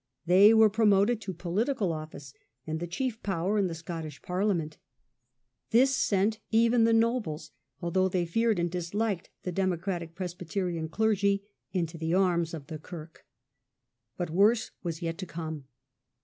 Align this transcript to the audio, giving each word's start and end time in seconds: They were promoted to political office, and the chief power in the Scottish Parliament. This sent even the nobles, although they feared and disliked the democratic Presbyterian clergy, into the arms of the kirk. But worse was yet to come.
They 0.25 0.51
were 0.51 0.67
promoted 0.67 1.21
to 1.21 1.31
political 1.31 1.93
office, 1.93 2.33
and 2.65 2.79
the 2.79 2.87
chief 2.87 3.21
power 3.21 3.59
in 3.59 3.67
the 3.67 3.75
Scottish 3.75 4.19
Parliament. 4.23 4.79
This 5.69 5.95
sent 5.95 6.39
even 6.49 6.85
the 6.85 6.91
nobles, 6.91 7.51
although 7.83 8.09
they 8.09 8.25
feared 8.25 8.57
and 8.57 8.71
disliked 8.71 9.29
the 9.43 9.51
democratic 9.51 10.15
Presbyterian 10.15 10.89
clergy, 10.89 11.43
into 11.71 11.99
the 11.99 12.15
arms 12.15 12.55
of 12.55 12.65
the 12.65 12.79
kirk. 12.79 13.27
But 14.17 14.31
worse 14.31 14.71
was 14.81 15.03
yet 15.03 15.19
to 15.19 15.27
come. 15.27 15.65